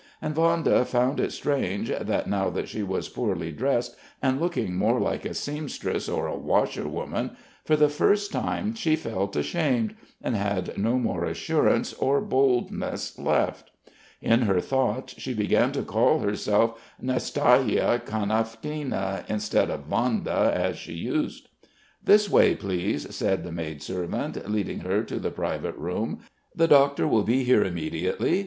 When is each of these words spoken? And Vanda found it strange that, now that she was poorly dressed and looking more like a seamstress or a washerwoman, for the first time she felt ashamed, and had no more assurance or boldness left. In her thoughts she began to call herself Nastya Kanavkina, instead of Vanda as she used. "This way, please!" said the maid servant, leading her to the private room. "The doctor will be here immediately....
And 0.19 0.33
Vanda 0.33 0.83
found 0.83 1.19
it 1.19 1.31
strange 1.31 1.89
that, 1.89 2.25
now 2.25 2.49
that 2.49 2.67
she 2.67 2.81
was 2.81 3.07
poorly 3.07 3.51
dressed 3.51 3.95
and 4.19 4.41
looking 4.41 4.73
more 4.75 4.99
like 4.99 5.25
a 5.25 5.35
seamstress 5.35 6.09
or 6.09 6.25
a 6.25 6.35
washerwoman, 6.35 7.37
for 7.63 7.75
the 7.75 7.87
first 7.87 8.31
time 8.31 8.73
she 8.73 8.95
felt 8.95 9.35
ashamed, 9.35 9.93
and 10.19 10.35
had 10.35 10.75
no 10.75 10.97
more 10.97 11.25
assurance 11.25 11.93
or 11.93 12.19
boldness 12.19 13.19
left. 13.19 13.69
In 14.23 14.41
her 14.49 14.59
thoughts 14.59 15.13
she 15.19 15.35
began 15.35 15.71
to 15.73 15.83
call 15.83 16.17
herself 16.21 16.81
Nastya 16.99 18.01
Kanavkina, 18.03 19.23
instead 19.29 19.69
of 19.69 19.81
Vanda 19.81 20.51
as 20.51 20.77
she 20.79 20.93
used. 20.93 21.47
"This 22.03 22.27
way, 22.27 22.55
please!" 22.55 23.15
said 23.15 23.43
the 23.43 23.51
maid 23.51 23.83
servant, 23.83 24.49
leading 24.49 24.79
her 24.79 25.03
to 25.03 25.19
the 25.19 25.29
private 25.29 25.75
room. 25.75 26.21
"The 26.55 26.67
doctor 26.67 27.07
will 27.07 27.21
be 27.23 27.43
here 27.43 27.63
immediately.... 27.63 28.39